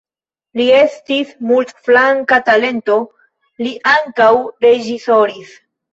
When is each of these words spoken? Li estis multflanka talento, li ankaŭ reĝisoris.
Li 0.59 0.63
estis 0.77 1.33
multflanka 1.49 2.39
talento, 2.47 2.97
li 3.67 3.75
ankaŭ 3.95 4.31
reĝisoris. 4.67 5.53